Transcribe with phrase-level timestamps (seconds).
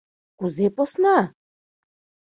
[0.39, 1.17] —Кузе посна?